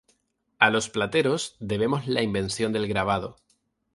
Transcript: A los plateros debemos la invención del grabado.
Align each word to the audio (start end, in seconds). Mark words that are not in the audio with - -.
A 0.57 0.71
los 0.71 0.89
plateros 0.89 1.57
debemos 1.59 2.07
la 2.07 2.23
invención 2.23 2.73
del 2.73 2.87
grabado. 2.87 3.37